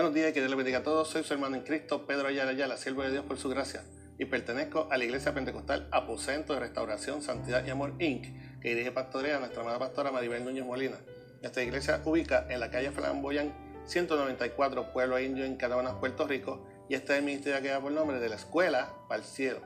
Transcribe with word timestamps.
Buenos 0.00 0.14
días, 0.14 0.32
que 0.32 0.40
Dios 0.40 0.56
bendiga 0.56 0.78
a 0.78 0.82
todos. 0.82 1.08
Soy 1.08 1.22
su 1.24 1.34
hermano 1.34 1.56
en 1.56 1.62
Cristo, 1.62 2.06
Pedro 2.06 2.28
Ayala 2.28 2.52
Ayala, 2.52 2.78
siervo 2.78 3.02
de 3.02 3.10
Dios 3.10 3.22
por 3.26 3.36
su 3.36 3.50
gracia, 3.50 3.84
y 4.18 4.24
pertenezco 4.24 4.88
a 4.90 4.96
la 4.96 5.04
Iglesia 5.04 5.34
Pentecostal 5.34 5.88
Aposento 5.92 6.54
de 6.54 6.60
Restauración, 6.60 7.20
Santidad 7.20 7.62
y 7.66 7.68
Amor 7.68 7.92
Inc., 7.98 8.24
que 8.62 8.70
dirige 8.70 8.92
pastorea 8.92 9.38
nuestra 9.38 9.60
amada 9.60 9.78
pastora 9.78 10.10
Maribel 10.10 10.42
Núñez 10.42 10.64
Molina. 10.64 10.96
Esta 11.42 11.62
iglesia 11.62 12.00
ubica 12.06 12.46
en 12.48 12.60
la 12.60 12.70
calle 12.70 12.92
Flamboyán 12.92 13.52
194, 13.84 14.90
Pueblo 14.94 15.20
Indio, 15.20 15.44
en 15.44 15.56
Canabanas, 15.56 15.96
Puerto 16.00 16.26
Rico, 16.26 16.66
y 16.88 16.94
este 16.94 17.12
es 17.12 17.18
el 17.18 17.24
ministerio 17.26 17.60
que 17.60 17.68
da 17.68 17.78
por 17.78 17.92
nombre 17.92 18.20
de 18.20 18.30
la 18.30 18.36
Escuela 18.36 18.94
para 19.06 19.20
el 19.20 19.26
Cielo. 19.26 19.60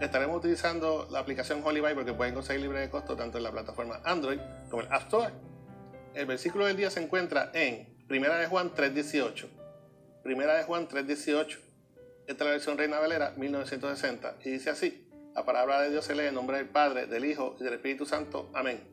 Estaremos 0.00 0.38
utilizando 0.38 1.06
la 1.08 1.20
aplicación 1.20 1.62
Holy 1.64 1.80
Bible 1.80 2.04
que 2.04 2.14
pueden 2.14 2.34
conseguir 2.34 2.62
libre 2.62 2.80
de 2.80 2.90
costo 2.90 3.14
tanto 3.14 3.38
en 3.38 3.44
la 3.44 3.52
plataforma 3.52 4.00
Android 4.02 4.40
como 4.70 4.82
en 4.82 4.92
App 4.92 5.02
Store. 5.02 5.32
El 6.14 6.26
versículo 6.26 6.66
del 6.66 6.76
día 6.76 6.90
se 6.90 7.00
encuentra 7.00 7.52
en 7.54 7.96
1 8.10 8.34
de 8.38 8.46
Juan 8.48 8.74
3.18. 8.74 9.57
Primera 10.28 10.58
de 10.58 10.64
Juan 10.64 10.86
3.18. 10.86 11.58
Esta 12.26 12.32
es 12.32 12.40
la 12.40 12.50
versión 12.50 12.76
Reina 12.76 12.98
Valera 12.98 13.32
1960 13.38 14.36
y 14.44 14.50
dice 14.50 14.68
así. 14.68 15.08
La 15.34 15.46
palabra 15.46 15.80
de 15.80 15.88
Dios 15.88 16.04
se 16.04 16.14
lee 16.14 16.26
en 16.26 16.34
nombre 16.34 16.58
del 16.58 16.68
Padre, 16.68 17.06
del 17.06 17.24
Hijo 17.24 17.56
y 17.58 17.64
del 17.64 17.72
Espíritu 17.72 18.04
Santo. 18.04 18.50
Amén. 18.52 18.90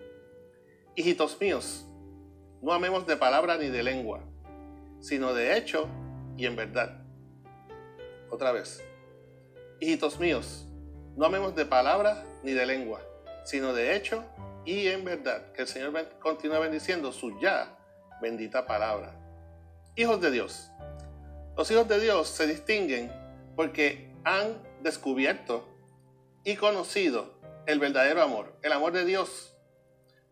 Hijitos 0.95 1.37
míos, 1.41 1.85
no 2.62 2.71
amemos 2.71 3.05
de 3.05 3.18
palabra 3.18 3.57
ni 3.57 3.68
de 3.68 3.84
lengua, 3.84 4.23
sino 5.01 5.34
de 5.34 5.57
hecho 5.57 5.90
y 6.37 6.45
en 6.45 6.55
verdad. 6.55 7.04
Otra 8.29 8.54
vez. 8.54 8.82
Hijitos 9.82 10.17
míos, 10.21 10.65
no 11.17 11.26
amemos 11.26 11.54
de 11.54 11.65
palabra 11.65 12.23
ni 12.43 12.54
de 12.54 12.65
lengua, 12.65 13.01
sino 13.43 13.73
de 13.73 13.98
hecho 13.98 14.23
y 14.63 14.88
en 14.88 15.04
verdad. 15.04 15.51
Que 15.51 15.63
el 15.63 15.67
Señor 15.67 15.91
continúe 16.20 16.62
bendiciendo 16.62 17.12
su 17.12 17.38
ya 17.41 17.77
bendita 18.21 18.65
palabra. 18.65 19.20
Hijos 19.98 20.21
de 20.21 20.32
Dios. 20.32 20.71
Los 21.57 21.71
hijos 21.71 21.87
de 21.87 22.01
Dios 22.01 22.27
se 22.27 22.48
distinguen 22.48 23.09
porque 23.55 24.13
han 24.25 24.61
descubierto 24.81 25.65
y 26.43 26.57
conocido 26.57 27.39
el 27.65 27.79
verdadero 27.79 28.21
amor, 28.21 28.57
el 28.61 28.73
amor 28.73 28.91
de 28.91 29.05
Dios. 29.05 29.55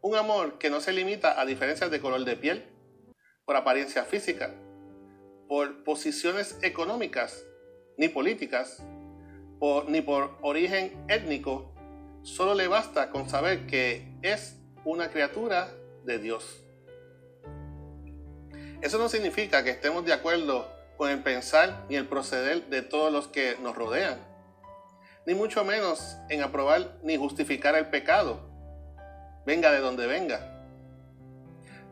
Un 0.01 0.17
amor 0.17 0.57
que 0.57 0.69
no 0.69 0.81
se 0.81 0.91
limita 0.91 1.39
a 1.39 1.45
diferencias 1.45 1.89
de 1.89 2.01
color 2.01 2.25
de 2.25 2.35
piel, 2.35 2.65
por 3.45 3.55
apariencia 3.55 4.03
física, 4.03 4.53
por 5.47 5.85
posiciones 5.85 6.57
económicas 6.61 7.45
ni 7.97 8.09
políticas, 8.09 8.83
ni 9.87 10.01
por 10.01 10.37
origen 10.41 11.05
étnico. 11.07 11.73
Solo 12.23 12.53
le 12.53 12.67
basta 12.67 13.11
con 13.11 13.29
saber 13.29 13.65
que 13.65 14.17
es 14.23 14.57
una 14.83 15.09
criatura 15.09 15.73
de 16.03 16.19
Dios. 16.19 16.65
Eso 18.81 18.97
no 18.97 19.07
significa 19.07 19.63
que 19.63 19.69
estemos 19.69 20.05
de 20.05 20.11
acuerdo 20.11 20.72
con 20.97 21.09
el 21.09 21.23
pensar 21.23 21.85
ni 21.89 21.95
el 21.95 22.07
proceder 22.07 22.65
de 22.67 22.81
todos 22.81 23.11
los 23.11 23.27
que 23.27 23.57
nos 23.61 23.75
rodean, 23.75 24.19
ni 25.25 25.33
mucho 25.35 25.63
menos 25.63 26.17
en 26.29 26.41
aprobar 26.41 26.97
ni 27.03 27.17
justificar 27.17 27.75
el 27.75 27.87
pecado, 27.89 28.39
venga 29.45 29.71
de 29.71 29.79
donde 29.79 30.07
venga. 30.07 30.65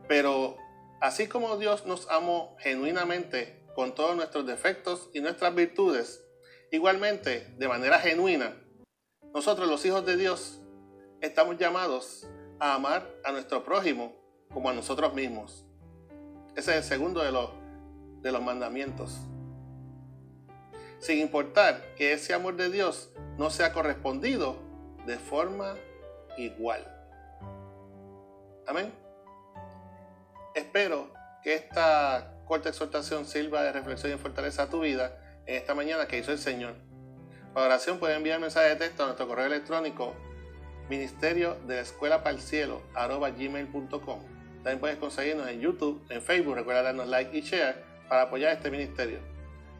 Pero 0.08 0.58
así 1.00 1.28
como 1.28 1.58
Dios 1.58 1.86
nos 1.86 2.10
amó 2.10 2.56
genuinamente 2.60 3.66
con 3.76 3.96
todos 3.96 4.16
nuestros 4.16 4.46
defectos 4.46 5.10
y 5.14 5.22
nuestras 5.22 5.56
virtudes, 5.56 6.24
igualmente, 6.72 7.54
de 7.58 7.68
manera 7.68 8.00
genuina, 8.00 8.56
nosotros 9.34 9.68
los 9.68 9.86
hijos 9.86 10.06
de 10.06 10.18
Dios 10.18 10.60
estamos 11.22 11.58
llamados 11.58 12.28
a 12.60 12.76
amar 12.76 13.10
a 13.24 13.32
nuestro 13.32 13.64
prójimo 13.64 14.14
como 14.54 14.70
a 14.70 14.74
nosotros 14.74 15.14
mismos. 15.14 15.66
Ese 16.56 16.72
es 16.72 16.78
el 16.78 16.84
segundo 16.84 17.24
de 17.24 17.32
los, 17.32 17.50
de 18.22 18.32
los 18.32 18.42
mandamientos. 18.42 19.20
Sin 21.00 21.20
importar 21.20 21.82
que 21.96 22.14
ese 22.14 22.34
amor 22.34 22.56
de 22.56 22.70
Dios 22.70 23.12
no 23.38 23.50
sea 23.50 23.74
correspondido 23.74 24.58
de 25.06 25.18
forma 25.18 25.76
igual. 26.38 26.86
Amén. 28.68 28.94
Espero 30.54 31.12
que 31.44 31.56
esta 31.56 32.36
corta 32.46 32.70
exhortación 32.70 33.26
sirva 33.26 33.64
de 33.64 33.72
reflexión 33.72 34.14
y 34.14 34.18
fortaleza 34.18 34.64
a 34.64 34.70
tu 34.70 34.82
vida 34.82 35.18
en 35.46 35.56
esta 35.56 35.74
mañana 35.74 36.08
que 36.08 36.20
hizo 36.20 36.32
el 36.32 36.38
Señor. 36.38 36.76
Para 37.54 37.66
oración 37.66 38.00
pueden 38.00 38.18
enviar 38.18 38.40
mensaje 38.40 38.70
de 38.70 38.76
texto 38.76 39.04
a 39.04 39.08
nuestro 39.08 39.28
correo 39.28 39.48
electrónico 39.48 40.14
ministerio 40.90 41.56
de 41.66 41.76
la 41.76 41.82
escuela 41.82 42.24
para 42.24 42.36
el 42.36 42.42
cielo 42.42 42.82
también 44.64 44.80
puedes 44.80 44.98
conseguirnos 44.98 45.48
en 45.48 45.60
YouTube, 45.60 46.06
en 46.10 46.22
Facebook, 46.22 46.56
recuerda 46.56 46.84
darnos 46.84 47.08
like 47.08 47.36
y 47.36 47.42
share 47.42 47.84
para 48.12 48.24
apoyar 48.24 48.52
este 48.52 48.70
ministerio. 48.70 49.20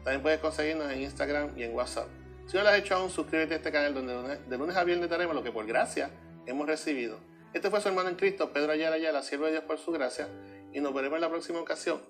También 0.04 0.22
puedes 0.22 0.40
conseguirnos 0.40 0.90
en 0.90 1.02
Instagram 1.02 1.52
y 1.54 1.64
en 1.64 1.74
WhatsApp. 1.74 2.08
Si 2.46 2.56
no 2.56 2.62
lo 2.62 2.70
has 2.70 2.78
hecho 2.78 2.94
aún, 2.94 3.10
suscríbete 3.10 3.52
a 3.52 3.56
este 3.58 3.70
canal 3.70 3.92
donde 3.92 4.38
de 4.38 4.56
lunes 4.56 4.74
a 4.74 4.84
viernes 4.84 5.10
daremos 5.10 5.34
lo 5.34 5.42
que 5.42 5.52
por 5.52 5.66
gracia 5.66 6.08
hemos 6.46 6.66
recibido. 6.66 7.18
Este 7.52 7.68
fue 7.68 7.82
su 7.82 7.88
hermano 7.88 8.08
en 8.08 8.14
Cristo, 8.14 8.50
Pedro 8.50 8.72
Ayala 8.72 8.96
Ayala, 8.96 9.22
siervo 9.22 9.44
de 9.44 9.50
Dios 9.50 9.64
por 9.64 9.76
su 9.76 9.92
gracia, 9.92 10.28
y 10.72 10.80
nos 10.80 10.94
veremos 10.94 11.16
en 11.16 11.20
la 11.20 11.28
próxima 11.28 11.60
ocasión. 11.60 12.00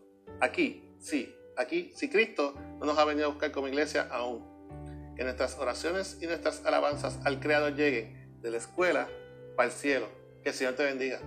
Aquí, 0.40 0.94
sí, 1.00 1.34
aquí, 1.56 1.90
si 1.96 2.08
Cristo 2.08 2.54
no 2.78 2.86
nos 2.86 2.96
ha 2.98 3.04
venido 3.04 3.26
a 3.26 3.30
buscar 3.30 3.50
como 3.50 3.66
iglesia 3.66 4.06
aún. 4.08 4.46
Que 5.16 5.24
nuestras 5.24 5.58
oraciones 5.58 6.18
y 6.20 6.28
nuestras 6.28 6.64
alabanzas 6.64 7.18
al 7.24 7.40
Creador 7.40 7.74
lleguen 7.74 8.40
de 8.40 8.50
la 8.52 8.58
escuela 8.58 9.08
para 9.56 9.70
el 9.70 9.74
cielo. 9.74 10.06
Que 10.44 10.50
el 10.50 10.54
Señor 10.54 10.74
te 10.74 10.84
bendiga. 10.84 11.18